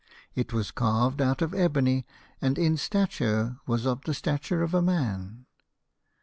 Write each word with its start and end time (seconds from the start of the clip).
It 0.33 0.51
was 0.51 0.71
carved 0.71 1.21
out 1.21 1.43
of 1.43 1.53
ebony, 1.53 2.07
and 2.41 2.57
in 2.57 2.75
stature 2.75 3.59
was 3.67 3.85
of 3.85 4.01
the 4.05 4.15
stature 4.15 4.63
of 4.63 4.73
a 4.73 4.81
man. 4.81 5.45